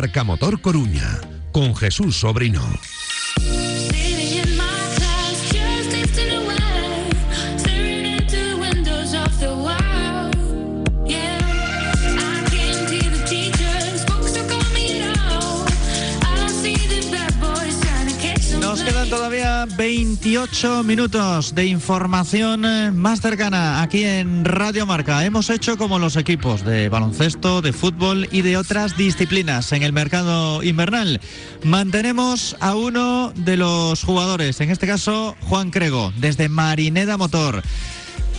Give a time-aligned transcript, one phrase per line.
[0.00, 1.20] Marca Motor Coruña,
[1.52, 2.62] con Jesús Sobrino.
[20.10, 25.24] 28 minutos de información eh, más cercana aquí en Radio Marca.
[25.24, 29.92] Hemos hecho como los equipos de baloncesto, de fútbol y de otras disciplinas en el
[29.92, 31.20] mercado invernal.
[31.62, 37.62] Mantenemos a uno de los jugadores, en este caso Juan Crego, desde Marineda Motor.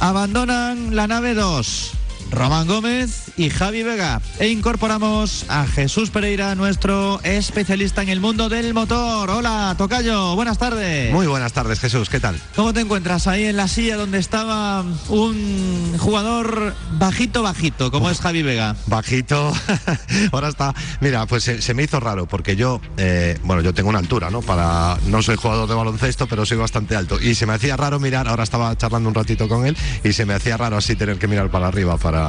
[0.02, 2.01] Abandonan la nave 2.
[2.32, 4.22] Román Gómez y Javi Vega.
[4.40, 9.30] E incorporamos a Jesús Pereira, nuestro especialista en el mundo del motor.
[9.30, 11.14] Hola, Tocayo, buenas tardes.
[11.14, 12.40] Muy buenas tardes, Jesús, ¿qué tal?
[12.56, 18.20] ¿Cómo te encuentras ahí en la silla donde estaba un jugador bajito, bajito, como es
[18.20, 18.76] Javi Vega?
[18.88, 19.54] Bajito,
[20.32, 20.74] ahora está.
[21.02, 24.30] Mira, pues se, se me hizo raro porque yo, eh, bueno, yo tengo una altura,
[24.30, 24.42] ¿no?
[24.42, 27.20] Para, no soy jugador de baloncesto, pero soy bastante alto.
[27.22, 30.26] Y se me hacía raro mirar, ahora estaba charlando un ratito con él, y se
[30.26, 32.21] me hacía raro así tener que mirar para arriba para,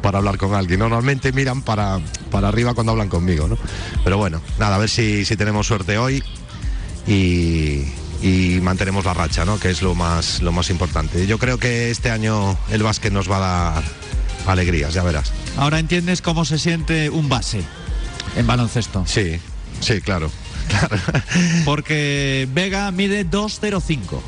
[0.00, 0.80] para hablar con alguien.
[0.80, 3.56] Normalmente miran para, para arriba cuando hablan conmigo, ¿no?
[4.04, 6.22] Pero bueno, nada, a ver si, si tenemos suerte hoy
[7.06, 7.84] y,
[8.22, 9.58] y mantenemos la racha, ¿no?
[9.58, 11.26] Que es lo más, lo más importante.
[11.26, 13.40] Yo creo que este año el básquet nos va a
[13.74, 13.82] dar
[14.46, 15.32] alegrías, ya verás.
[15.56, 17.62] Ahora entiendes cómo se siente un base
[18.36, 19.04] en baloncesto.
[19.06, 19.38] Sí,
[19.80, 20.30] sí, claro.
[20.68, 20.96] claro.
[21.64, 24.20] Porque Vega mide 2.05.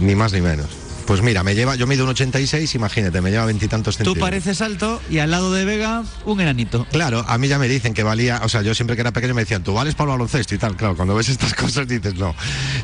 [0.00, 0.68] ni más ni menos.
[1.10, 4.24] Pues mira, me lleva, yo mido un 86, imagínate, me lleva veintitantos Tú centímetros.
[4.24, 6.86] pareces alto y al lado de Vega un enanito.
[6.92, 9.34] Claro, a mí ya me dicen que valía, o sea, yo siempre que era pequeño
[9.34, 10.76] me decían, tú vales para el baloncesto y tal.
[10.76, 12.32] Claro, cuando ves estas cosas dices, no,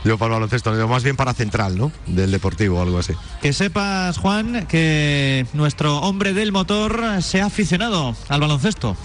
[0.04, 1.92] yo para el baloncesto, no, yo más bien para central, ¿no?
[2.08, 3.12] Del deportivo o algo así.
[3.42, 8.96] Que sepas, Juan, que nuestro hombre del motor se ha aficionado al baloncesto.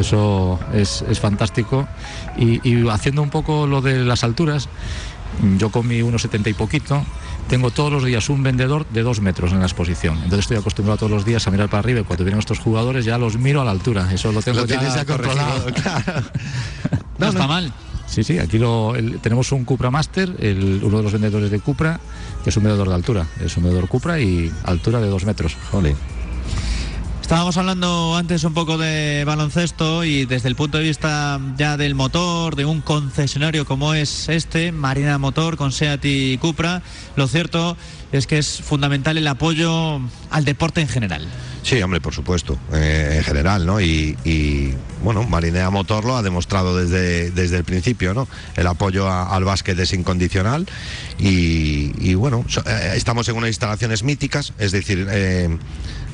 [0.00, 1.86] eso es, es fantástico.
[2.36, 4.68] Y, y haciendo un poco lo de las alturas,
[5.58, 7.04] yo con mi 1,70 y poquito,
[7.48, 10.14] tengo todos los días un vendedor de dos metros en la exposición.
[10.16, 13.04] Entonces estoy acostumbrado todos los días a mirar para arriba y cuando vienen estos jugadores
[13.04, 14.12] ya los miro a la altura.
[14.12, 15.64] Eso lo tengo Lo ya tienes ya controlado.
[15.64, 16.22] corregido, claro.
[17.18, 17.72] No, está mal.
[18.06, 21.58] Sí, sí, aquí lo, el- tenemos un Cupra Master, el- uno de los vendedores de
[21.60, 21.98] Cupra,
[22.44, 23.26] que es un vendedor de altura.
[23.44, 25.56] Es un vendedor Cupra y altura de dos metros.
[25.70, 25.96] Jolín.
[27.24, 31.94] Estábamos hablando antes un poco de baloncesto y desde el punto de vista ya del
[31.94, 36.82] motor, de un concesionario como es este, Marina Motor con Seat y Cupra,
[37.16, 37.78] lo cierto
[38.12, 41.26] es que es fundamental el apoyo al deporte en general.
[41.62, 43.80] Sí, hombre, por supuesto, eh, en general, ¿no?
[43.80, 48.28] Y, bueno, Marinea Motor lo ha demostrado desde, desde el principio, ¿no?
[48.54, 50.66] El apoyo al básquet es incondicional
[51.18, 55.56] y, bueno, eh, estamos en unas instalaciones míticas, es decir, eh,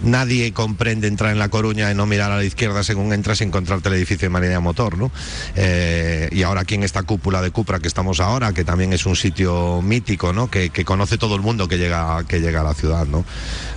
[0.02, 3.44] nadie comprende entrar en La Coruña y no mirar a la izquierda según entras y
[3.44, 5.10] encontrarte el edificio de Marinea Motor, ¿no?
[5.56, 9.06] Eh, y ahora aquí en esta cúpula de Cupra que estamos ahora, que también es
[9.06, 10.50] un sitio mítico, ¿no?
[10.50, 13.24] Que, conoce todo el mundo que llega, que llega a la ciudad, ¿no?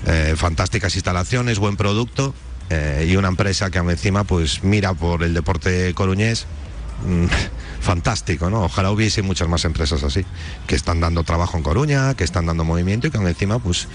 [0.08, 2.34] Eh, fantásticas instalaciones, buen producto
[2.70, 6.48] eh, y una empresa que encima pues mira por el deporte coruñés.
[7.06, 7.28] Mm,
[7.84, 8.64] Fantástico, ¿no?
[8.64, 10.24] Ojalá hubiese muchas más empresas así,
[10.68, 13.90] que están dando trabajo en Coruña, que están dando movimiento y que encima, pues,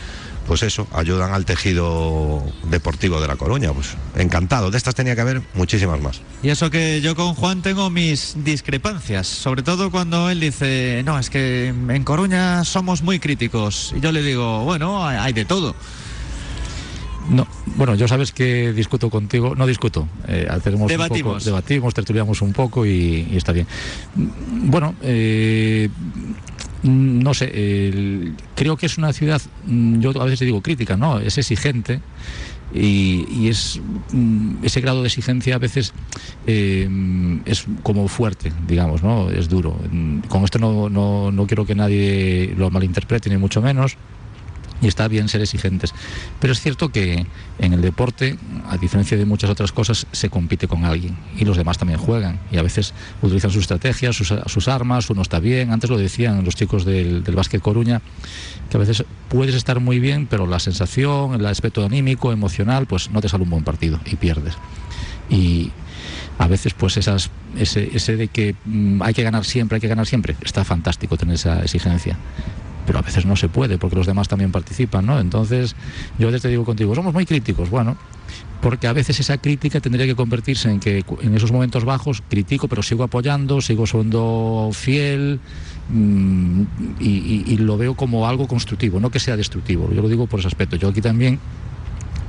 [0.46, 3.72] pues eso, ayudan al tejido deportivo de la Coruña.
[3.72, 4.70] Pues encantado.
[4.70, 6.20] De estas tenía que haber muchísimas más.
[6.42, 11.18] Y eso que yo con Juan tengo mis discrepancias, sobre todo cuando él dice, no,
[11.18, 13.94] es que en Coruña somos muy críticos.
[13.96, 15.74] Y yo le digo, bueno, hay de todo.
[17.30, 17.46] No,
[17.76, 21.34] bueno, yo sabes que discuto contigo, no discuto, eh, hacemos un Debatimos.
[21.34, 23.66] poco, debatimos, tertuliamos un poco y, y está bien.
[24.64, 25.90] Bueno, eh,
[26.84, 31.18] no sé, creo que es una ciudad, mm, yo a veces digo crítica, ¿no?
[31.18, 32.00] Es exigente
[32.72, 33.80] y, y es
[34.12, 35.92] mm, ese grado de exigencia a veces
[36.46, 36.88] eh,
[37.44, 39.28] es como fuerte, digamos, ¿no?
[39.30, 39.76] Es duro.
[39.90, 43.96] Mm, Con esto no, no, no quiero que nadie lo malinterprete, ni mucho menos
[44.80, 45.94] y está bien ser exigentes.
[46.40, 47.26] Pero es cierto que
[47.58, 48.38] en el deporte,
[48.68, 52.38] a diferencia de muchas otras cosas, se compite con alguien y los demás también juegan
[52.52, 55.72] y a veces utilizan sus estrategias, sus, armas, uno está bien.
[55.72, 58.00] Antes lo decían los chicos del, del básquet Coruña,
[58.70, 63.10] que a veces puedes estar muy bien, pero la sensación, el aspecto anímico, emocional, pues
[63.10, 64.54] no te sale un buen partido y pierdes.
[65.30, 65.72] Y
[66.38, 69.88] a veces pues esas ese, ese de que mm, hay que ganar siempre, hay que
[69.88, 72.16] ganar siempre, está fantástico tener esa exigencia
[72.88, 75.20] pero a veces no se puede porque los demás también participan, ¿no?
[75.20, 75.76] Entonces,
[76.18, 77.98] yo a te digo contigo, somos muy críticos, bueno,
[78.62, 82.66] porque a veces esa crítica tendría que convertirse en que en esos momentos bajos critico,
[82.66, 85.38] pero sigo apoyando, sigo siendo fiel
[85.90, 86.62] mm,
[86.98, 89.92] y lo veo como algo constructivo, no que sea destructivo.
[89.92, 90.76] Yo lo digo por ese aspecto.
[90.76, 91.38] Yo aquí también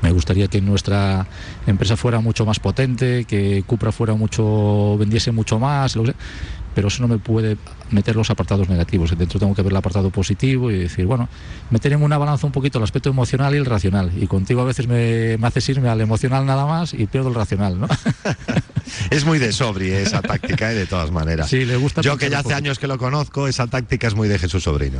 [0.02, 1.28] me gustaría que nuestra
[1.68, 5.98] empresa fuera mucho más potente, que Cupra fuera mucho, vendiese mucho más,
[6.76, 7.58] pero eso no me puede
[7.92, 9.18] meter los apartados negativos.
[9.18, 11.28] Dentro tengo que ver el apartado positivo y decir, bueno,
[11.70, 14.12] meter en una balanza un poquito el aspecto emocional y el racional.
[14.16, 17.36] Y contigo a veces me, me haces irme al emocional nada más y pierdo el
[17.36, 17.88] racional, ¿no?
[19.10, 20.76] es muy de sobri esa táctica, ¿eh?
[20.76, 21.50] de todas maneras.
[21.50, 22.02] Sí, le gusta.
[22.02, 25.00] Yo que ya hace años que lo conozco, esa táctica es muy de Jesús Sobrino.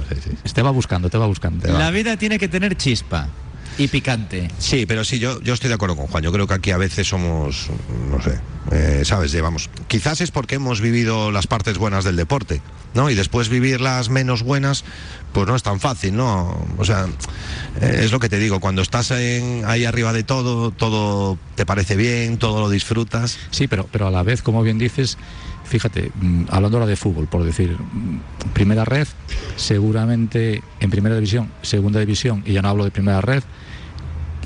[0.54, 1.68] Te va buscando, te va buscando.
[1.72, 3.30] La vida tiene que tener chispa
[3.80, 4.50] y picante.
[4.60, 6.24] Sí, pero sí, yo, yo estoy de acuerdo con Juan.
[6.24, 7.70] Yo creo que aquí a veces somos,
[8.12, 8.40] no sé,
[8.72, 9.32] eh, ¿sabes?
[9.32, 9.70] Llevamos.
[9.88, 12.62] Quizás es porque hemos vivido las partes buenas del deporte,
[12.94, 13.10] ¿no?
[13.10, 14.84] Y después vivir las menos buenas,
[15.32, 16.68] pues no es tan fácil, ¿no?
[16.78, 17.08] O sea,
[17.82, 21.96] eh, es lo que te digo, cuando estás ahí arriba de todo, todo te parece
[21.96, 23.38] bien, todo lo disfrutas.
[23.52, 25.18] Sí, pero, pero a la vez, como bien dices,
[25.70, 29.08] fíjate, mm, hablando ahora de fútbol, por decir, mm, primera red,
[29.56, 33.44] seguramente en primera división, segunda división, y ya no hablo de primera red,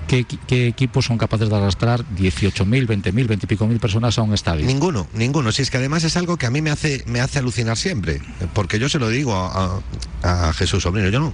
[0.08, 4.34] ¿Qué, equipos son capaces de arrastrar 18.000, 20.000, 20 y pico mil personas a un
[4.34, 4.66] estadio?
[4.66, 5.52] Ninguno, ninguno.
[5.52, 8.22] Si es que además es algo que a mí me hace, me hace alucinar siempre,
[8.54, 9.82] porque yo se lo digo a,
[10.54, 11.34] Jesús Sobrino, yo no...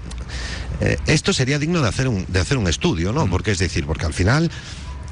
[0.82, 3.28] Eh, esto sería digno de hacer un, de hacer un estudio, ¿no?
[3.28, 3.30] Mm.
[3.30, 4.50] Porque es decir, porque al final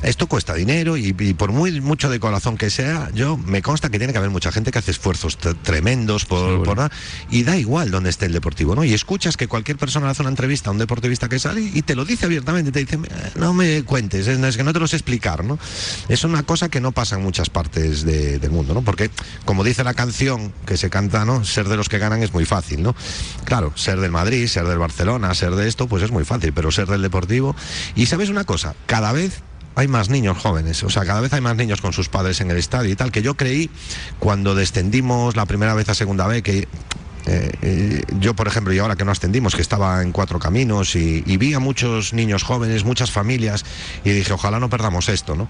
[0.04, 3.98] esto cuesta dinero y, por muy mucho de corazón que sea, yo me consta que
[3.98, 6.78] tiene que haber mucha gente que hace esfuerzos tremendos por, por,
[7.30, 8.84] y da igual donde esté el deportivo, ¿no?
[8.84, 11.96] Y escuchas que cualquier persona hace una entrevista a un deportivista que sale y te
[11.96, 13.00] lo dice abiertamente, te dice,
[13.36, 15.58] no me cuentes, es que no te lo sé explicar, ¿no?
[16.10, 18.84] Es una cosa que no pasa en muchas partes del mundo, ¿no?
[18.84, 19.10] Porque
[19.46, 21.44] como dice la canción que se canta, ¿no?
[21.44, 22.96] Ser de los que ganan es muy fácil, ¿no?
[23.46, 26.72] Claro, ser del Madrid, ser del Barcelona, ser de esto, pues es muy fácil, pero
[26.72, 27.56] ser del deportivo
[27.96, 29.42] y sabes una cosa, cada vez
[29.78, 32.50] hay más niños jóvenes, o sea, cada vez hay más niños con sus padres en
[32.50, 33.70] el estadio y tal, que yo creí
[34.18, 36.68] cuando descendimos la primera vez a segunda vez que
[37.28, 40.96] eh, eh, yo, por ejemplo, y ahora que no ascendimos, que estaba en cuatro caminos
[40.96, 43.66] y, y, vi a muchos niños jóvenes, muchas familias,
[44.04, 45.48] y dije, ojalá no perdamos esto, ¿no?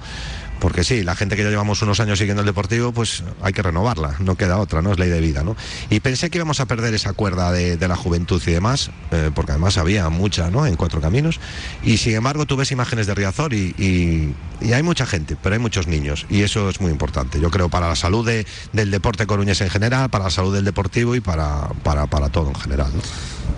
[0.60, 3.62] Porque sí, la gente que ya llevamos unos años siguiendo el deportivo, pues hay que
[3.62, 4.92] renovarla, no queda otra, ¿no?
[4.92, 5.56] Es ley de vida, ¿no?
[5.90, 9.54] Y pensé que íbamos a perder esa cuerda de, la juventud y demás, eh, porque
[9.54, 10.66] además había mucha, ¿no?
[10.66, 11.40] En Cuatro Caminos,
[11.84, 14.36] y sin embargo tú ves imágenes de Riazor y,
[14.74, 17.88] hay mucha gente, pero hay muchos niños, y eso es muy importante, yo creo, para
[17.88, 22.08] la salud del deporte coruñés en general, para la salud del deportivo y para, para,
[22.08, 23.02] para todo en general, ¿no?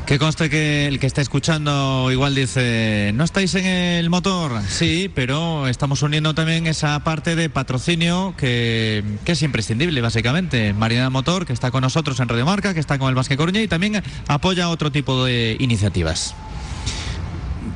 [0.09, 4.59] Que conste que el que está escuchando igual dice, ¿no estáis en el motor?
[4.67, 10.73] Sí, pero estamos uniendo también esa parte de patrocinio que, es imprescindible, básicamente.
[10.73, 13.61] Marina Motor, que está con nosotros en Radio Marca, que está con el Vasque Coruña
[13.61, 16.35] y también apoya otro tipo de iniciativas.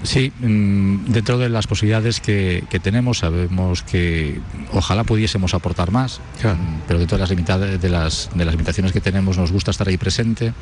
[0.04, 4.42] Sí, mm, dentro de las posibilidades que, tenemos, sabemos que
[4.74, 6.20] ojalá pudiésemos aportar más,
[6.88, 9.88] pero dentro de las, limitadas, de, las, de las limitaciones que tenemos nos gusta estar
[9.88, 10.54] ahí presente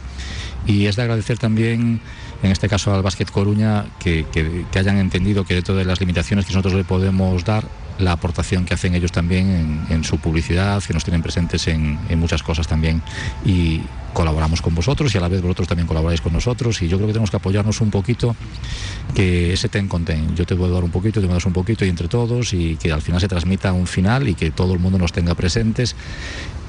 [0.67, 2.01] y es de agradecer también,
[2.43, 6.45] en este caso al Básquet Coruña, que, que hayan entendido que dentro de las limitaciones
[6.45, 7.65] que nosotros le podemos dar,
[8.01, 12.43] la aportación que hacen ellos también en, su publicidad, que nos tienen presentes en, muchas
[12.43, 13.01] cosas también
[13.45, 13.81] y
[14.13, 17.07] colaboramos con vosotros y a la vez vosotros también colaboráis con nosotros y yo creo
[17.07, 18.35] que tenemos que apoyarnos un poquito,
[19.15, 21.53] que ese ten con ten, yo te puedo dar un poquito, te me das un
[21.53, 24.73] poquito y entre todos y que al final se transmita un final y que todo
[24.73, 25.95] el mundo nos tenga presentes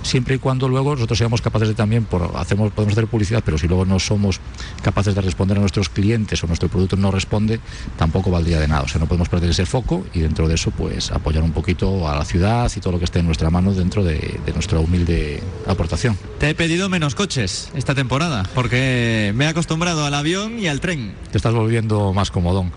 [0.03, 3.59] siempre y cuando luego nosotros seamos capaces de también, por, hacemos, podemos hacer publicidad, pero
[3.59, 4.41] si luego no somos
[4.83, 7.61] capaces de responder a nuestros clientes o nuestro producto no responde,
[7.97, 8.83] tampoco valdría de nada.
[8.83, 12.09] O sea, no podemos perder ese foco y dentro de eso, pues apoyar un poquito
[12.09, 15.43] a la ciudad y todo lo que esté en nuestra mano dentro de, nuestra humilde
[15.67, 16.19] aportación.
[16.39, 20.81] Te he pedido menos coches esta temporada, porque me he acostumbrado al avión y al
[20.81, 21.15] tren.
[21.31, 22.73] Te estás volviendo más comodón.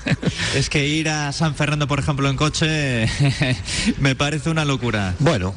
[0.54, 3.06] es que ir a San Fernando, por ejemplo, en coche,
[3.98, 5.14] me parece una locura.
[5.18, 5.54] Bueno,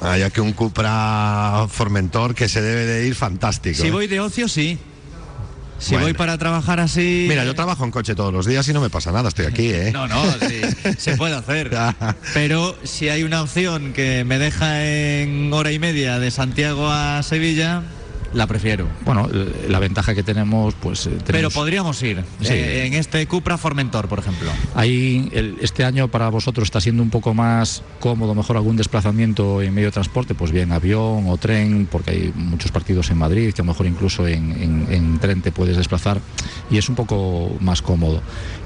[0.00, 3.80] hay que un Cupra Formentor que se debe de ir fantástico.
[3.80, 3.90] Si ¿eh?
[3.90, 4.78] voy de ocio, sí.
[5.78, 7.26] Si voy para trabajar así.
[7.28, 9.70] Mira, yo trabajo en coche todos los días y no me pasa nada, estoy aquí,
[9.70, 9.92] ¿eh?
[9.92, 10.60] No, no, sí,
[10.98, 11.70] se puede hacer.
[12.34, 17.22] Pero si hay una opción que me deja en hora y media de Santiago a
[17.22, 17.82] Sevilla,
[18.34, 18.86] la prefiero.
[19.04, 19.28] Bueno,
[19.68, 21.06] la ventaja que tenemos, pues.
[21.06, 24.50] Eh, Pero podríamos ir eh, en este Cupra Formentor, por ejemplo.
[24.74, 25.30] Ahí,
[25.60, 29.88] este año para vosotros está siendo un poco más cómodo, mejor algún desplazamiento en medio
[29.88, 33.64] de transporte, pues bien avión o tren, porque hay muchos partidos en Madrid, que a
[33.64, 36.20] lo mejor incluso en, tren te puedes desplazar
[36.70, 38.20] y es un poco más cómodo.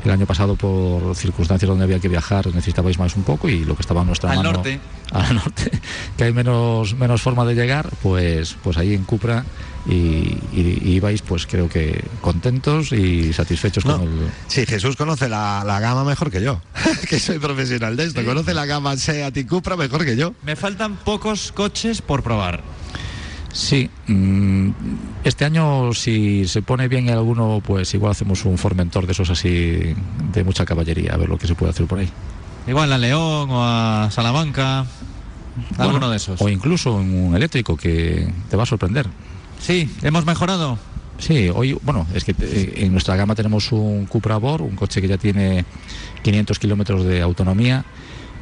[0.04, 3.76] El año pasado, por circunstancias donde había que viajar, necesitabais más un poco y lo
[3.76, 4.52] que estaba en nuestra al mano.
[4.52, 4.80] Norte.
[5.12, 5.70] Al norte.
[6.16, 9.44] Que hay menos, menos forma de llegar, pues, pues ahí en Cupra
[9.86, 14.30] y, ibais pues creo que contentos y satisfechos con el...
[14.46, 16.60] Sí, Jesús conoce la, gama mejor que yo,
[17.08, 20.34] que soy profesional de esto, conoce la gama Seat y Cupra mejor que yo.
[20.42, 22.62] Me faltan pocos coches por probar.
[23.52, 24.70] Sí, mm,
[25.24, 29.28] este año si se pone bien en alguno, pues igual hacemos un Formentor de esos
[29.30, 29.94] así
[30.32, 32.10] de mucha caballería, a ver lo que se puede hacer por ahí.
[32.66, 34.84] Igual a León o a Salamanca,
[35.78, 36.40] alguno de esos.
[36.40, 39.06] O incluso en un eléctrico que te va a sorprender.
[39.60, 40.78] Sí, hemos mejorado.
[41.18, 45.00] Sí, hoy, bueno, es que eh, en nuestra gama tenemos un Cupra Bor, un coche
[45.00, 45.64] que ya tiene
[46.22, 47.84] 500 kilómetros de autonomía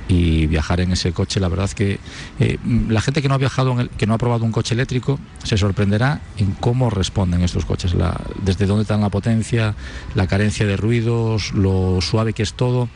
[0.08, 2.00] y viajar en ese coche, la verdad que
[2.40, 2.58] eh,
[2.88, 5.18] la gente que no ha viajado, en el- que no ha probado un coche eléctrico,
[5.44, 9.74] se sorprenderá en cómo responden estos coches, la- desde dónde está la potencia,
[10.14, 12.88] la carencia de ruidos, lo suave que es todo.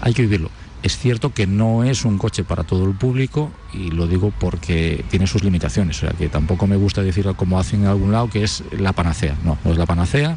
[0.00, 0.50] Hay que vivirlo.
[0.82, 5.04] Es cierto que no es un coche para todo el público y lo digo porque
[5.10, 5.96] tiene sus limitaciones.
[5.98, 8.92] O sea, que tampoco me gusta decir como hacen en algún lado que es la
[8.92, 9.36] panacea.
[9.42, 10.36] No, no es la panacea.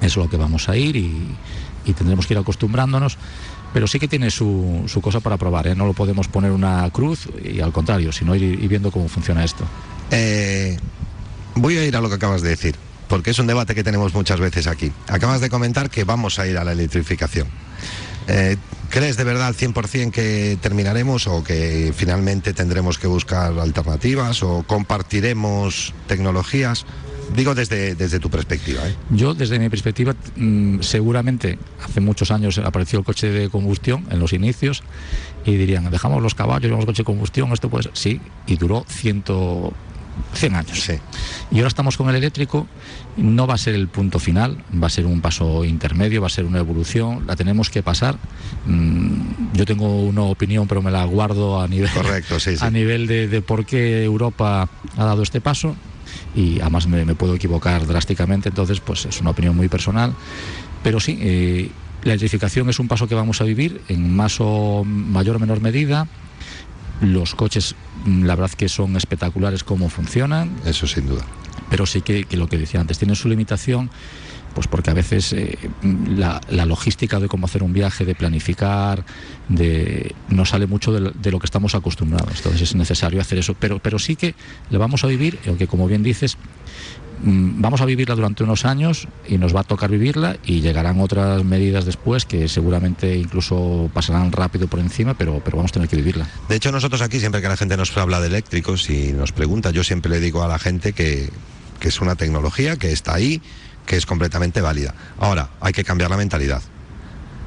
[0.00, 1.36] Es lo que vamos a ir y,
[1.96, 3.16] tendremos que ir acostumbrándonos.
[3.72, 5.66] Pero sí que tiene su, su cosa para probar.
[5.66, 5.74] ¿eh?
[5.74, 9.44] No lo podemos poner una cruz y al contrario, sino ir, ir viendo cómo funciona
[9.44, 9.64] esto.
[10.10, 10.76] Eh,
[11.54, 12.76] voy a ir a lo que acabas de decir,
[13.08, 14.92] porque es un debate que tenemos muchas veces aquí.
[15.08, 17.48] Acabas de comentar que vamos a ir a la electrificación.
[18.28, 18.56] Eh,
[18.90, 24.62] ¿Crees de verdad al 100% que terminaremos o que finalmente tendremos que buscar alternativas o
[24.62, 26.86] compartiremos tecnologías?
[27.34, 28.86] Digo desde, desde tu perspectiva.
[28.86, 28.94] ¿eh?
[29.10, 34.20] Yo, desde mi perspectiva, mm, seguramente hace muchos años apareció el coche de combustión en
[34.20, 34.82] los inicios
[35.44, 37.92] y dirían, dejamos los caballos, llevamos coche de combustión, esto puede ser.
[37.94, 39.72] Sí, y duró ciento,
[40.34, 40.80] 100 años.
[40.80, 40.94] Sí.
[41.50, 42.66] Y ahora estamos con el eléctrico,
[43.16, 46.30] no va a ser el punto final, va a ser un paso intermedio, va a
[46.30, 48.16] ser una evolución, la tenemos que pasar.
[48.66, 52.64] Mm, Yo tengo una opinión, pero me la guardo a nivel, Correcto, sí, sí.
[52.64, 55.76] a nivel de, de por qué Europa ha dado este paso
[56.34, 60.12] y además me, me puedo equivocar drásticamente, entonces pues es una opinión muy personal,
[60.82, 61.70] pero sí, eh,
[62.02, 65.60] la electrificación es un paso que vamos a vivir en más o mayor o menor
[65.60, 66.06] medida.
[67.00, 67.74] Los coches,
[68.06, 71.24] mm, la verdad que son espectaculares cómo funcionan, Eso sin duda.
[71.70, 73.90] pero sí que, que lo que decía antes, tiene su limitación,
[74.54, 75.58] pues porque a veces eh,
[76.08, 79.04] la, la logística de cómo hacer un viaje, de planificar,
[79.48, 82.36] de no sale mucho de, lo- de lo que estamos acostumbrados.
[82.36, 83.54] Entonces es necesario hacer eso.
[83.58, 84.36] Pero, pero sí que
[84.70, 86.63] le vamos a vivir, aunque como bien dices, mm,
[87.22, 91.44] vamos a vivirla durante unos años y nos va a tocar vivirla y llegarán otras
[91.44, 95.96] medidas después que seguramente incluso pasarán rápido por encima, pero, pero vamos a tener que
[95.96, 96.28] vivirla.
[96.48, 99.70] De hecho, nosotros aquí, siempre que la gente nos habla de eléctricos y nos pregunta,
[99.70, 101.30] yo siempre le digo a la gente que,
[101.80, 103.40] que es una tecnología que está ahí,
[103.86, 104.94] que es completamente válida.
[105.18, 106.62] Ahora, hay que cambiar la mentalidad.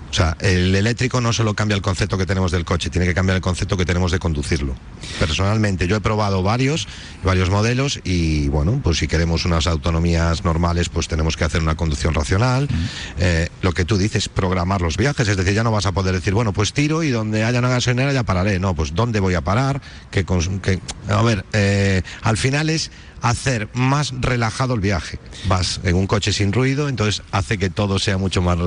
[0.10, 3.14] O sea, el eléctrico no solo cambia el concepto que tenemos del coche, tiene que
[3.14, 4.76] cambiar el concepto que tenemos de conducirlo.
[5.20, 6.88] Personalmente, yo he probado varios,
[7.24, 11.76] varios modelos y bueno, pues si queremos unas autonomías normales, pues tenemos que hacer una
[11.76, 12.68] conducción racional.
[13.20, 16.16] Eh, lo que tú dices, programar los viajes, es decir, ya no vas a poder
[16.16, 18.60] decir, bueno, pues tiro y donde haya una gasolinera ya pararé.
[18.60, 20.26] No, pues dónde voy a parar, que,
[21.10, 25.20] a ver, eh, al final es hacer más relajado el viaje.
[25.48, 28.58] Vas en un coche sin ruido, entonces hace que todo sea mucho más,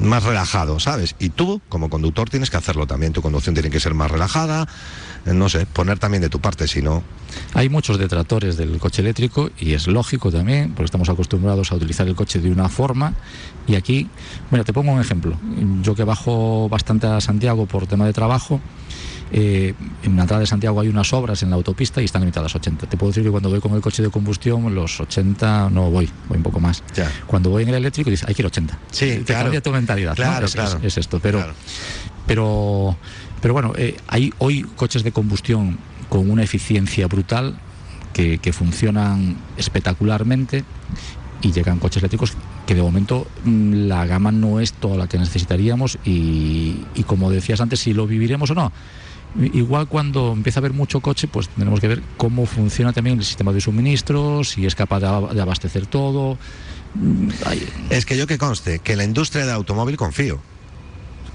[0.00, 1.14] más relajado, ¿sabes?
[1.18, 3.12] Y tú, como conductor, tienes que hacerlo también.
[3.12, 4.66] Tu conducción tiene que ser más relajada,
[5.26, 7.02] eh, no sé, poner también de tu parte, si no.
[7.54, 12.06] Hay muchos detractores del coche eléctrico y es lógico también, porque estamos acostumbrados a utilizar
[12.06, 13.14] el coche de una forma.
[13.66, 14.08] Y aquí,
[14.50, 15.36] mira, te pongo un ejemplo.
[15.82, 18.60] Yo que bajo bastante a Santiago por tema de trabajo,
[19.34, 19.72] eh,
[20.02, 22.58] en la entrada de Santiago hay unas obras en la autopista y están limitadas a
[22.58, 22.86] 80.
[22.86, 26.08] Te puedo decir que cuando voy con el coche de combustión, los 80 no voy,
[26.28, 26.82] voy un poco más.
[26.94, 27.10] Ya.
[27.26, 28.78] Cuando voy en el eléctrico, dices, hay que ir a 80.
[28.90, 29.44] Sí, Te claro.
[29.44, 30.10] cambia tu mentalidad.
[30.10, 30.16] ¿no?
[30.16, 30.78] Claro, Es- claro.
[30.78, 31.54] Es, es esto, pero, Claro.
[32.26, 32.96] pero,
[33.40, 37.56] pero bueno, eh, hay hoy coches de combustión con una eficiencia brutal
[38.12, 40.64] que, que funcionan espectacularmente
[41.40, 42.34] y llegan coches eléctricos
[42.66, 47.30] que de momento mm, la gama no es toda la que necesitaríamos y, y como
[47.30, 48.72] decías antes, si lo viviremos o no.
[49.54, 53.24] Igual cuando empieza a haber mucho coche, pues tenemos que ver cómo funciona también el
[53.24, 56.36] sistema de suministros, si es capaz de, ab- de abastecer todo.
[56.94, 57.28] Mm,
[57.90, 60.38] Es que yo que conste, que la industria del automóvil confío.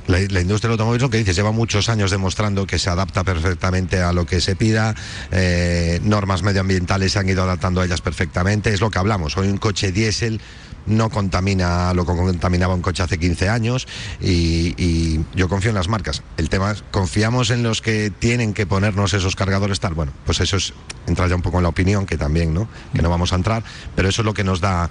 [0.07, 4.13] La, industria del automóvil, que dices, lleva muchos años demostrando que se adapta perfectamente a
[4.13, 4.95] lo que se pida,
[5.31, 9.35] eh, normas medioambientales se han ido adaptando a ellas perfectamente, es lo que hablamos.
[9.35, 10.39] Hoy un coche diésel
[10.87, 13.87] no contamina lo que contaminaba un coche hace 15 años
[14.21, 16.23] y, yo confío en las marcas.
[16.37, 19.93] El tema es, confiamos en los que tienen que ponernos esos cargadores tal.
[19.93, 20.73] Bueno, pues eso es
[21.05, 22.67] entrar ya un poco en la opinión, que también, ¿no?
[22.93, 23.63] Que no vamos a entrar,
[23.95, 24.89] pero eso es lo que nos da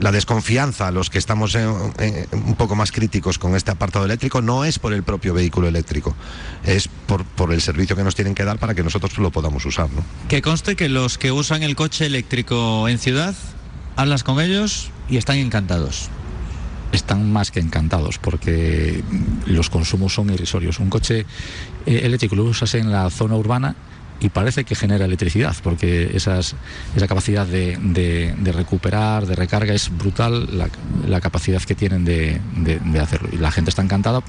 [0.00, 1.66] la desconfianza, los que estamos eh,
[1.98, 5.68] eh, un poco más críticos con este apartado eléctrico, no es por el propio vehículo
[5.68, 6.14] eléctrico,
[6.64, 9.64] es por, por el servicio que nos tienen que dar para que nosotros lo podamos
[9.64, 9.90] usar.
[9.90, 10.02] ¿no?
[10.28, 13.34] Que conste que los que usan el coche eléctrico en ciudad,
[13.96, 16.08] hablas con ellos y están encantados.
[16.92, 19.02] están más que encantados porque
[19.46, 20.78] los consumos son irrisorios.
[20.78, 21.26] Un coche
[21.86, 23.74] eh, eléctrico lo usas en la zona urbana
[24.20, 26.56] y parece que genera electricidad, porque esas,
[26.96, 30.48] esa capacidad de, de, recuperar, de recarga, es brutal
[31.06, 33.28] la, capacidad que tienen de, de, hacerlo.
[33.32, 34.22] Y la gente está encantada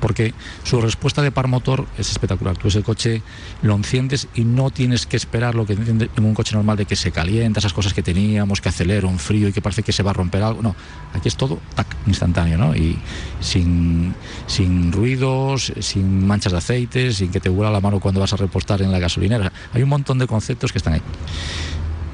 [0.00, 2.56] porque su respuesta de par motor es espectacular.
[2.56, 3.22] Tú ese coche
[3.62, 6.96] lo enciendes y no tienes que esperar lo que en un coche normal de que
[6.96, 10.02] se calienta, esas cosas que teníamos, que acelera un frío y que parece que se
[10.02, 10.62] va a romper algo.
[10.62, 10.76] No,
[11.12, 11.58] aquí es todo
[12.06, 12.76] instantáneo, ¿no?
[12.76, 12.98] Y
[13.40, 14.14] sin,
[14.46, 18.36] sin ruidos, sin manchas de aceite, sin que te huela la mano cuando vas a
[18.36, 19.52] repostar en la gasolinera.
[19.72, 21.02] Hay un montón de conceptos que están ahí.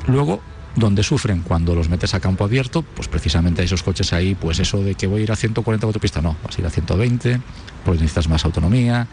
[0.07, 0.41] Luego,
[0.77, 4.79] donde sufren cuando los metes a campo abierto, pues precisamente esos coches ahí, pues eso
[4.83, 7.41] de que voy a ir a 140 autopista, no, vas a ir a 120,
[7.85, 9.07] porque necesitas más autonomía.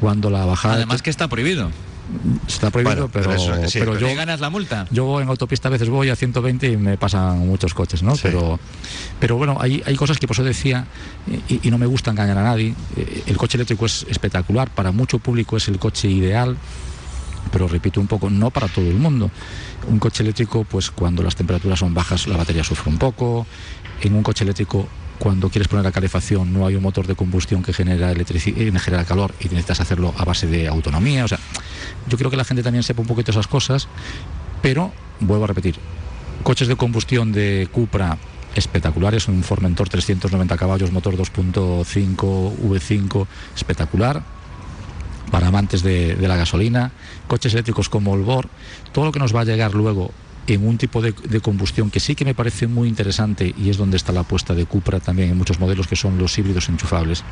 [0.00, 0.74] Cuando la bajada.
[0.74, 1.70] Además, que está prohibido.
[2.46, 3.30] Está prohibido, pero,
[3.72, 4.86] pero, yo ganas la multa.
[4.90, 8.12] Yo en autopista a veces voy a 120 y me pasan muchos coches, ¿no?
[8.22, 8.60] Pero,
[9.18, 10.86] pero bueno, hay, hay cosas que por eso decía
[11.48, 12.74] y, y, no me gusta engañar a nadie.
[12.96, 16.56] Eh, el coche eléctrico es espectacular, para mucho público es el coche ideal
[17.52, 19.30] pero repito un poco, no para todo el mundo.
[19.88, 23.46] Un coche eléctrico, pues cuando las temperaturas son bajas, la batería sufre un poco.
[24.02, 24.88] En un coche eléctrico,
[25.18, 29.04] cuando quieres poner la calefacción, no hay un motor de combustión que genera, eh, genera
[29.04, 31.24] calor y necesitas hacerlo a base de autonomía.
[31.24, 31.38] O sea,
[32.08, 33.88] yo creo que la gente también sepa un poquito esas cosas,
[34.62, 35.76] pero vuelvo a repetir,
[36.42, 38.18] coches de combustión de Cupra
[38.54, 44.22] espectaculares, un Formentor 390 caballos, motor 2.5 V5 espectacular,
[45.30, 46.92] para amantes de, la gasolina,
[47.26, 48.48] coches eléctricos como el BOR,
[48.92, 50.10] todo lo que nos va a llegar luego
[50.46, 53.96] en un tipo de, combustión que sí que me parece muy interesante y es donde
[53.96, 57.24] está la apuesta de Cupra también en muchos modelos que son los híbridos enchufables.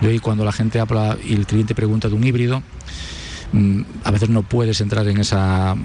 [0.00, 2.62] Y cuando la gente habla y el cliente pregunta de un híbrido,
[3.52, 5.76] mm, a veces no puedes entrar en esa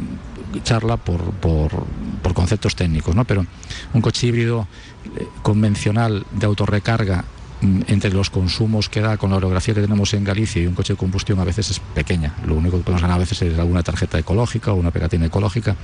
[0.63, 1.85] charla por, por,
[2.23, 3.25] por conceptos técnicos, ¿no?
[3.25, 3.45] pero
[3.93, 4.67] un coche híbrido
[5.15, 7.25] eh, convencional de autorrecarga
[7.61, 10.93] entre los consumos que da con la orografía que tenemos en Galicia y un coche
[10.93, 12.35] de combustión a veces es pequeña.
[12.45, 15.75] Lo único que podemos ganar a veces es alguna tarjeta ecológica o una pegatina ecológica.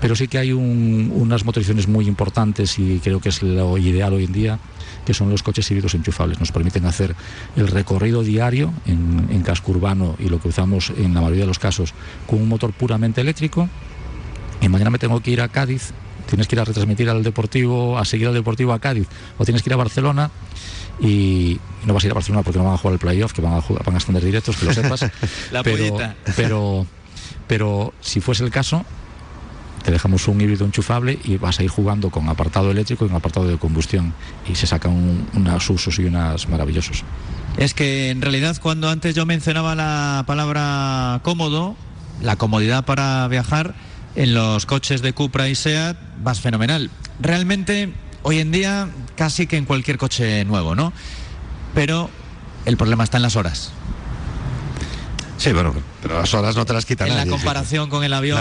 [0.00, 4.24] Pero sí que hay unas motorizaciones muy importantes y creo que es lo ideal hoy
[4.24, 4.58] en día,
[5.04, 6.38] que son los coches híbridos enchufables.
[6.38, 7.16] Nos permiten hacer
[7.56, 11.48] el recorrido diario en, en casco urbano y lo que usamos en la mayoría de
[11.48, 11.94] los casos
[12.26, 13.68] con un motor puramente eléctrico.
[14.60, 15.90] Y mañana me tengo que ir a Cádiz,
[16.28, 19.62] tienes que ir a retransmitir al Deportivo, a seguir al Deportivo a Cádiz, o tienes
[19.62, 20.30] que ir a Barcelona
[21.00, 23.40] y no vas a ir a Barcelona porque no van a jugar el playoff, que
[23.40, 25.06] van a, jugar, van a extender directos, que lo sepas.
[25.52, 25.98] La pero,
[26.36, 26.86] pero,
[27.46, 28.84] pero si fuese el caso,
[29.82, 33.14] te dejamos un híbrido enchufable y vas a ir jugando con apartado eléctrico y un
[33.14, 34.14] apartado de combustión
[34.48, 37.04] y se sacan unos usos y unas maravillosos.
[37.56, 41.76] Es que en realidad cuando antes yo mencionaba la palabra cómodo,
[42.20, 43.74] la comodidad para viajar
[44.14, 46.90] en los coches de Cupra y Seat vas fenomenal.
[47.20, 50.92] Realmente hoy en día casi que en cualquier coche nuevo, ¿no?
[51.74, 52.10] Pero
[52.64, 53.72] el problema está en las horas.
[55.38, 57.08] Sí, bueno, pero las horas no te las quitan.
[57.08, 58.40] En la comparación con el avión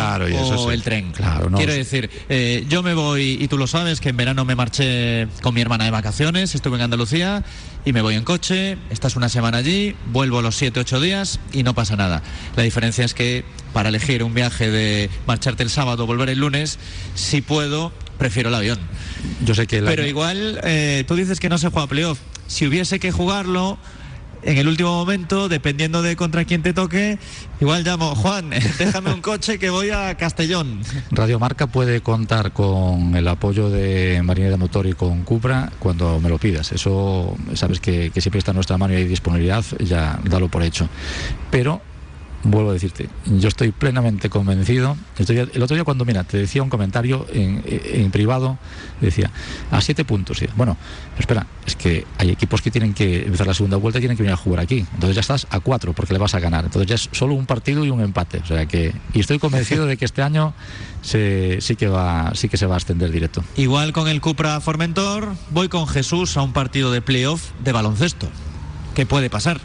[0.58, 1.12] o el tren.
[1.12, 1.58] Claro, no.
[1.58, 5.28] Quiero decir, eh, yo me voy, y tú lo sabes, que en verano me marché
[5.44, 7.44] con mi hermana de vacaciones, estuve en Andalucía
[7.86, 11.62] y me voy en coche, estás una semana allí, vuelvo los 7, 8 días y
[11.62, 12.24] no pasa nada.
[12.56, 16.80] La diferencia es que para elegir un viaje de marcharte el sábado, volver el lunes,
[17.14, 18.80] si puedo, prefiero el avión.
[19.46, 22.20] Yo sé que Pero igual, eh, tú dices que no se juega playoff.
[22.48, 23.78] Si hubiese que jugarlo,
[24.44, 27.20] en el último momento, dependiendo de contra quién te toque,
[27.60, 28.50] igual llamo, Juan,
[28.80, 30.82] déjame un coche que voy a Castellón.
[31.12, 36.20] Radio Marca puede contar con el apoyo de Marina de Motor y con Cupra cuando
[36.20, 36.72] me lo pidas.
[36.72, 40.64] Eso sabes que, que siempre está en nuestra mano y hay disponibilidad, ya dalo por
[40.64, 40.88] hecho.
[41.52, 41.82] Pero
[42.52, 44.98] vuelvo a decirte, yo estoy plenamente convencido.
[45.18, 48.58] el otro día cuando, mira, te decía un comentario en, privado,
[49.02, 49.32] decía,
[49.72, 50.42] a siete puntos.
[50.56, 50.78] bueno,
[51.18, 54.24] espera, es que hay equipos que tienen que empezar la segunda vuelta y tienen que
[54.24, 54.86] venir a jugar aquí.
[54.94, 56.66] Entonces ya estás a cuatro porque le vas a ganar.
[56.66, 58.40] Entonces ya es solo un partido y un empate.
[58.40, 60.54] O sea que, y estoy convencido de que este año
[61.02, 63.44] se, sí, que va, sí que se va a extender directo.
[63.56, 68.28] Igual con el Cupra Formentor, voy con Jesús a un partido de playoff de baloncesto.
[68.96, 69.60] ¿Qué puede pasar?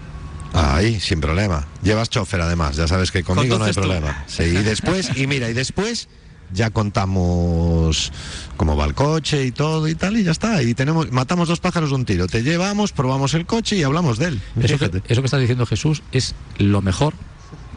[0.53, 1.67] Ahí, sin problema.
[1.83, 4.25] Llevas chofer además, ya sabes que conmigo no hay problema.
[4.27, 6.09] Sí, y después, y mira, y después
[6.53, 8.13] ya contamos
[8.57, 10.63] cómo va el coche y todo y tal, y ya está.
[10.63, 12.27] Y tenemos, matamos dos pájaros de un tiro.
[12.27, 14.41] Te llevamos, probamos el coche y hablamos de él.
[14.61, 17.15] Eso que, eso que está diciendo Jesús es lo mejor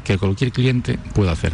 [0.03, 1.53] que cualquier cliente pueda hacer.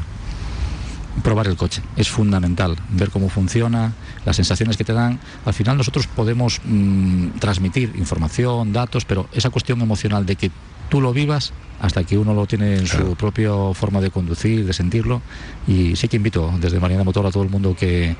[1.23, 3.93] Probar el coche es fundamental, ver cómo funciona,
[4.25, 5.19] las sensaciones que te dan.
[5.45, 10.51] Al final nosotros podemos mm, transmitir información, datos, pero esa cuestión emocional de que
[10.91, 14.73] tú lo vivas hasta que uno lo tiene en su propia forma de conducir, de
[14.73, 15.21] sentirlo.
[15.67, 18.15] Y sí que invito desde Marina Motor a todo el mundo que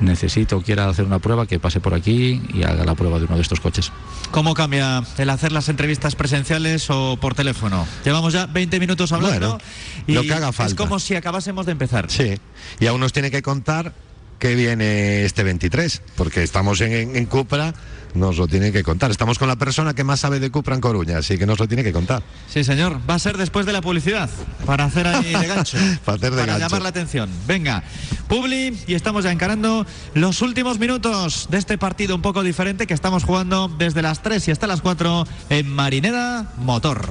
[0.00, 3.26] necesite o quiera hacer una prueba, que pase por aquí y haga la prueba de
[3.26, 3.92] uno de estos coches.
[4.32, 7.86] ¿Cómo cambia el hacer las entrevistas presenciales o por teléfono?
[8.04, 9.60] Llevamos ya 20 minutos hablando
[10.08, 10.72] y lo que haga falta.
[10.72, 12.10] es como si acabásemos de empezar.
[12.10, 12.36] Sí,
[12.80, 13.92] y aún nos tiene que contar
[14.38, 17.74] qué viene este 23, porque estamos en, en Cupra
[18.14, 19.10] nos lo tiene que contar.
[19.10, 21.68] Estamos con la persona que más sabe de Cupra en Coruña, así que nos lo
[21.68, 22.22] tiene que contar.
[22.48, 22.98] Sí, señor.
[23.08, 24.30] Va a ser después de la publicidad,
[24.64, 25.76] para hacer ahí de gancho.
[26.04, 27.28] para hacer de para llamar la atención.
[27.46, 27.82] Venga,
[28.28, 32.94] Publi, y estamos ya encarando los últimos minutos de este partido un poco diferente que
[32.94, 37.10] estamos jugando desde las 3 y hasta las 4 en Marineda Motor.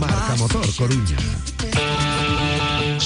[0.00, 1.16] Marca Motor Coruña.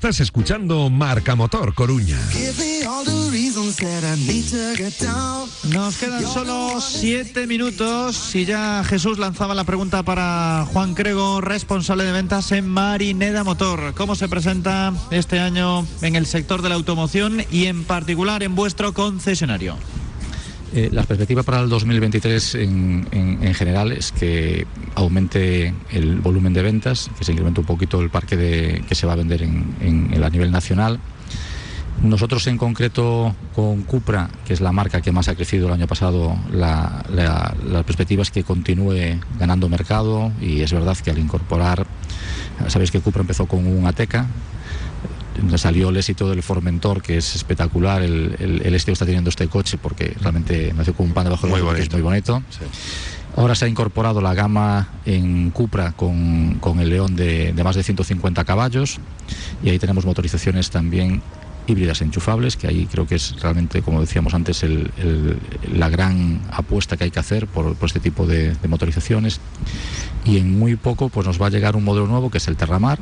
[0.00, 2.16] Estás escuchando Marca Motor Coruña.
[5.74, 12.04] Nos quedan solo siete minutos y ya Jesús lanzaba la pregunta para Juan Crego, responsable
[12.04, 13.92] de ventas en Marineda Motor.
[13.94, 18.54] ¿Cómo se presenta este año en el sector de la automoción y en particular en
[18.54, 19.76] vuestro concesionario?
[20.72, 26.62] Eh, la perspectiva para el 2023 en, en, general es que aumente el volumen de
[26.62, 29.74] ventas, que se incremente un poquito el parque de, que se va a vender en,
[29.80, 30.98] en, a nivel nacional.
[32.02, 35.86] Nosotros en concreto con Cupra, que es la marca que más ha crecido el año
[35.86, 41.18] pasado, la, la, la perspectiva es que continúe ganando mercado y es verdad que al
[41.18, 41.86] incorporar,
[42.68, 44.26] sabéis que Cupra empezó con un Ateca,
[45.56, 49.30] salió el éxito del Formentor, que es espectacular el, el, el éxito que está teniendo
[49.30, 52.42] este coche, porque realmente nació con un pan debajo del que es muy bonito.
[52.50, 52.64] Sí.
[53.36, 57.82] Ahora se ha incorporado la gama en Cupra con, con el León de, más de
[57.82, 58.98] 150 caballos
[59.62, 61.22] y ahí tenemos motorizaciones también
[61.66, 64.64] híbridas enchufables, que ahí creo que es realmente, como decíamos antes,
[65.72, 69.40] la gran apuesta que hay que hacer por, por este tipo de, de, motorizaciones.
[70.24, 72.56] Y en muy poco pues nos va a llegar un modelo nuevo que es el
[72.56, 72.98] Terramar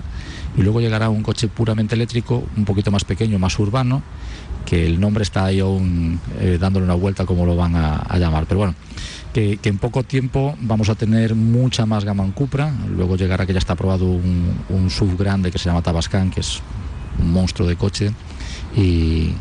[0.56, 4.02] y luego llegará un coche puramente eléctrico, un poquito más pequeño, más urbano,
[4.68, 8.44] que el nombre está ahí aún eh, dándole una vuelta como lo van a, llamar.
[8.44, 8.74] Pero bueno,
[9.32, 13.54] que, en poco tiempo vamos a tener mucha más gama en Cupra, luego llegará que
[13.54, 16.60] ya está aprobado un, SUV grande que se llama Tabascan, que es
[17.18, 18.12] un monstruo de coche,
[18.76, 19.32] y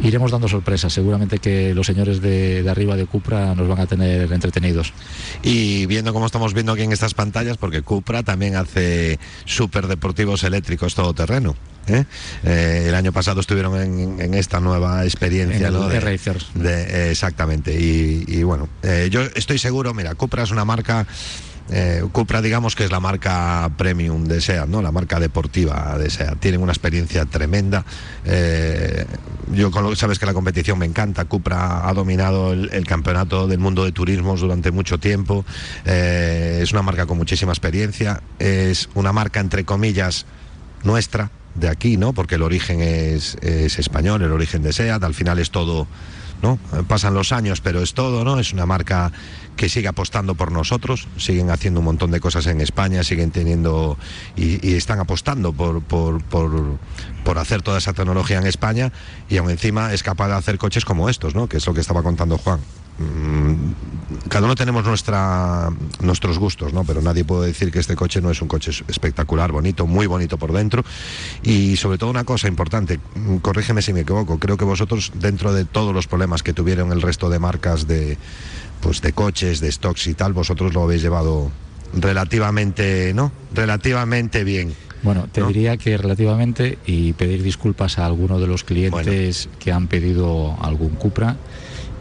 [0.00, 0.92] iremos dando sorpresas.
[0.92, 4.92] Seguramente que los señores de, de, arriba de Cupra nos van a tener entretenidos.
[5.42, 10.94] Y viendo como estamos viendo aquí en estas pantallas, porque Cupra también hace superdeportivos eléctricos
[10.94, 11.56] todoterreno.
[11.86, 12.04] ¿Eh?
[12.44, 15.88] Eh, el año pasado estuvieron en, en esta nueva experiencia en ¿no?
[15.88, 16.46] de, de, Racers.
[16.54, 17.78] De, exactamente.
[17.78, 21.06] Y, y bueno, eh, yo estoy seguro, mira, Cupra es una marca
[21.70, 24.82] eh, Cupra digamos que es la marca premium de SEAT, ¿no?
[24.82, 26.38] la marca deportiva de SEAT.
[26.38, 27.84] Tienen una experiencia tremenda.
[28.24, 29.06] Eh,
[29.52, 31.24] yo sabes que la competición me encanta.
[31.24, 35.44] Cupra ha dominado el, el campeonato del mundo de turismos durante mucho tiempo.
[35.86, 38.22] Eh, es una marca con muchísima experiencia.
[38.38, 40.26] Es una marca entre comillas
[40.82, 42.12] nuestra de aquí, ¿no?
[42.12, 45.02] Porque el origen es, es español, el origen de SEAT.
[45.02, 45.86] Al final es todo,
[46.44, 46.58] ¿no?
[46.86, 48.38] Pasan los años, pero es todo, ¿no?
[48.38, 49.10] Es una marca
[49.56, 53.96] que sigue apostando por nosotros, siguen haciendo un montón de cosas en España, siguen teniendo
[54.36, 56.78] y, están apostando por, por, por,
[57.24, 58.92] por, hacer toda esa tecnología en España
[59.30, 61.48] y aún encima es capaz de hacer coches como estos, ¿no?
[61.48, 62.60] que es lo que estaba contando Juan.
[62.98, 66.84] Mm, cada uno tenemos nuestra, nuestros gustos, ¿no?
[66.84, 70.38] pero nadie puede decir que este coche no es un coche espectacular, bonito, muy bonito
[70.38, 70.84] por dentro
[71.42, 75.52] y sobre todo una cosa importante, mm, corrígeme si me equivoco, creo que vosotros dentro
[75.52, 78.16] de todos los problemas que tuvieron el resto de marcas de
[78.80, 81.50] pues de coches, de stocks y tal, vosotros lo habéis llevado
[81.94, 83.32] relativamente, ¿no?
[83.54, 84.74] Relativamente bien.
[85.02, 85.48] Bueno, te ¿no?
[85.48, 89.58] diría que relativamente y pedir disculpas a algunos de los clientes bueno.
[89.58, 91.36] que han pedido algún Cupra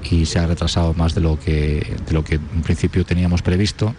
[0.10, 3.94] y se ha retrasado más de lo que de lo que en principio teníamos previsto.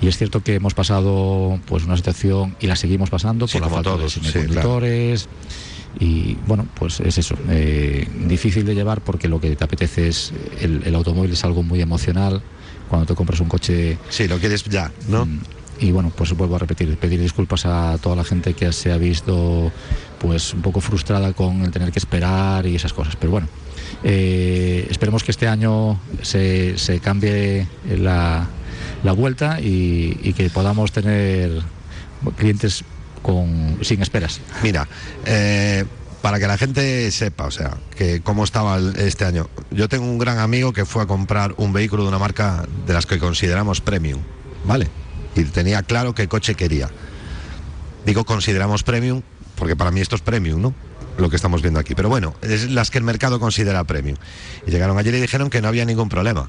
[0.00, 3.66] Y es cierto que hemos pasado pues una situación y la seguimos pasando sí, por
[3.66, 5.20] la falta todos, de semiconductores.
[5.20, 9.64] Sí, claro y bueno pues es eso eh, difícil de llevar porque lo que te
[9.64, 12.42] apetece es el, el, automóvil es algo muy emocional
[12.88, 15.40] cuando te compras un coche sí lo quieres ya no mm,
[15.80, 18.98] y bueno pues vuelvo a repetir pedir disculpas a toda la gente que se ha
[18.98, 19.72] visto
[20.20, 23.48] pues un poco frustrada con el tener que esperar y esas cosas pero bueno
[24.02, 28.48] eh, esperemos que este año se, se cambie la
[29.02, 31.62] la vuelta y, y que podamos tener
[32.36, 32.84] clientes
[33.22, 34.40] con, sin esperas.
[34.62, 34.88] Mira,
[35.24, 35.84] eh,
[36.22, 39.48] para que la gente sepa, o sea, que cómo estaba este año.
[39.70, 42.92] Yo tengo un gran amigo que fue a comprar un vehículo de una marca de
[42.92, 44.20] las que consideramos premium,
[44.64, 44.88] ¿vale?
[45.34, 46.90] Y tenía claro qué coche quería.
[48.04, 49.22] Digo consideramos premium
[49.56, 50.74] porque para mí esto es premium, ¿no?
[51.20, 51.94] Lo que estamos viendo aquí.
[51.94, 54.16] Pero bueno, es las que el mercado considera premium.
[54.66, 56.48] Y llegaron ayer y dijeron que no había ningún problema.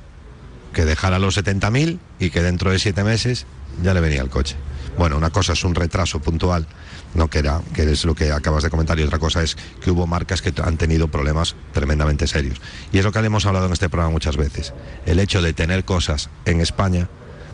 [0.74, 3.46] Que dejara los 70.000 y que dentro de siete meses
[3.84, 4.56] ya le venía el coche.
[4.98, 6.68] Bueno, una cosa es un retraso puntual,
[7.16, 9.90] no que era, que es lo que acabas de comentar, y otra cosa es que
[9.90, 12.62] hubo marcas que han tenido problemas tremendamente serios.
[12.92, 14.74] Y es lo que hemos hablado en este programa muchas veces.
[15.06, 17.08] El hecho de tener cosas en España,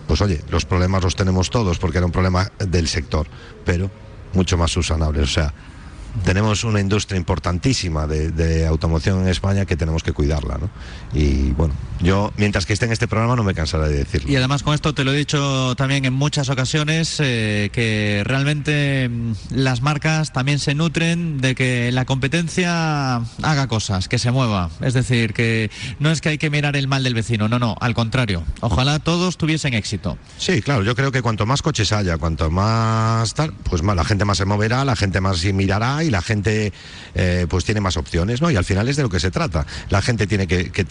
[0.08, 3.28] pues oye, los problemas los tenemos todos porque era un problema del sector,
[3.66, 3.92] pero
[4.34, 5.24] mucho más subsanables.
[5.24, 5.54] O sea,
[6.24, 10.70] tenemos una industria importantísima de, de automoción en España que tenemos que cuidarla, ¿no?
[11.14, 14.32] Y bueno, yo mientras que esté en este programa no me cansaré de decirlo.
[14.32, 19.10] Y además con esto te lo he dicho también en muchas ocasiones, eh, que realmente
[19.10, 24.70] mm, las marcas también se nutren de que la competencia haga cosas, que se mueva.
[24.82, 27.76] Es decir, que no es que hay que mirar el mal del vecino, no, no,
[27.80, 28.44] al contrario.
[28.62, 30.18] Ojalá todos tuviesen éxito.
[30.38, 34.06] Sí, claro, yo creo que cuanto más coches haya, cuanto más tal, pues más, la
[34.06, 36.74] gente más se moverá, la gente más mirará y la gente
[37.16, 38.50] eh, pues tiene más opciones, ¿no?
[38.52, 39.66] Y al final es de lo que se trata.
[39.90, 40.86] La gente tiene que, que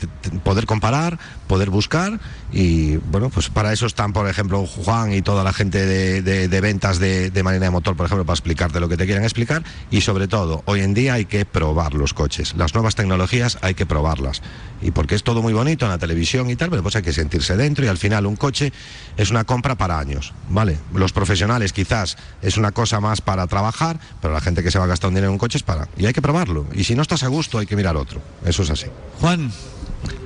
[0.45, 2.19] poder comparar, poder buscar
[2.53, 6.49] y bueno, pues para eso están, por ejemplo, Juan y toda la gente de, de-
[6.49, 9.25] de ventas de, de Marina de Motor, por ejemplo, para explicarte lo que te quieran
[9.25, 12.55] explicar y sobre todo, hoy en día hay que probar los coches.
[12.57, 14.43] Las nuevas tecnologías hay que probarlas.
[14.83, 17.13] Y porque es todo muy bonito en la televisión y tal, pero pues hay que
[17.13, 18.73] sentirse dentro y al final un coche
[19.17, 20.79] es una compra para años, ¿vale?
[20.95, 24.85] Los profesionales quizás es una cosa más para trabajar, pero la gente que se va
[24.85, 25.89] a gastar un dinero en un coche es para...
[25.97, 26.67] Y hay que probarlo.
[26.75, 28.21] Y si no estás a gusto hay que mirar otro.
[28.45, 28.87] Eso es así.
[29.21, 29.51] Juan,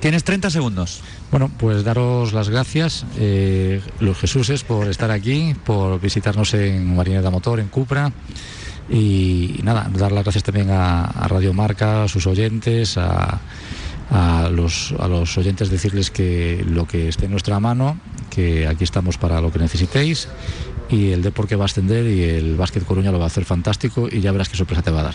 [0.01, 1.03] tienes 30 segundos.
[1.31, 7.31] Bueno, pues daros las gracias, eh, los Jesuses, por estar aquí, por visitarnos en Marineta
[7.31, 8.13] Motor, en Cupra.
[8.89, 13.41] Y, nada, dar las gracias también a, a Radio Marca, a sus oyentes, a,
[14.11, 18.85] a los, a los oyentes decirles que lo que esté en nuestra mano, que aquí
[18.85, 20.29] estamos para lo que necesitéis.
[20.91, 24.09] Y el deporte va a ascender y el Básquet Coruña lo va a hacer fantástico
[24.11, 25.15] y ya verás qué sorpresa te va a dar.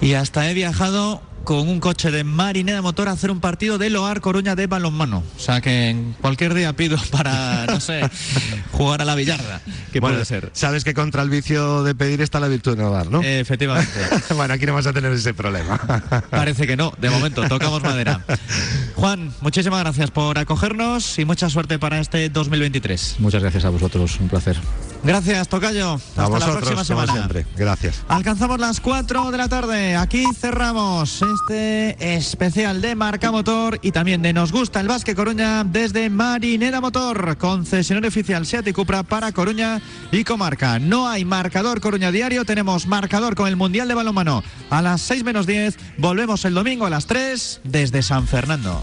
[0.00, 3.88] Y hasta he viajado con un coche de marinera motor a hacer un partido de
[3.88, 5.22] Loar Coruña de balonmano.
[5.36, 8.00] O sea que en cualquier día pido para, no sé,
[8.72, 9.60] jugar a la billarda.
[9.92, 10.50] Que Bueno, puede ser.
[10.54, 13.22] Sabes que contra el vicio de pedir está la virtud de no dar, ¿no?
[13.22, 13.92] Eh, Efectivamente.
[14.34, 15.78] bueno, aquí no vas a tener ese problema.
[16.30, 18.24] Parece que no, de momento, tocamos madera.
[18.96, 23.16] Juan, muchísimas gracias por acogernos y mucha suerte para este 2023.
[23.20, 24.56] Muchas gracias a vosotros, un placer.
[25.02, 25.94] Gracias, Tocayo.
[25.94, 27.12] Hasta a vosotros, la próxima semana.
[27.12, 27.46] siempre.
[27.56, 28.02] Gracias.
[28.08, 29.96] Alcanzamos las 4 de la tarde.
[29.96, 35.64] Aquí cerramos este especial de Marca Motor y también de Nos Gusta el Básquet Coruña
[35.64, 39.80] desde Marinera Motor, concesionario oficial Seat y Cupra para Coruña
[40.10, 40.78] y comarca.
[40.78, 44.42] No hay marcador Coruña diario, tenemos marcador con el Mundial de Balonmano.
[44.70, 48.82] A las 6 menos 10 volvemos el domingo a las 3 desde San Fernando.